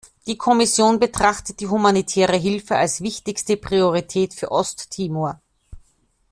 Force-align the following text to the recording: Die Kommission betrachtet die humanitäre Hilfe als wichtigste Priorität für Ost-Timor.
Die 0.25 0.35
Kommission 0.35 0.97
betrachtet 0.99 1.59
die 1.59 1.67
humanitäre 1.67 2.35
Hilfe 2.35 2.75
als 2.75 3.01
wichtigste 3.01 3.55
Priorität 3.55 4.33
für 4.33 4.49
Ost-Timor. 4.49 5.39